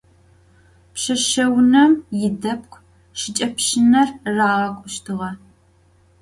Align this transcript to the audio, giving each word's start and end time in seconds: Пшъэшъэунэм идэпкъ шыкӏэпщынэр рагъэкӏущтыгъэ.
Пшъэшъэунэм 0.93 1.91
идэпкъ 2.25 2.75
шыкӏэпщынэр 3.19 4.09
рагъэкӏущтыгъэ. 4.35 5.29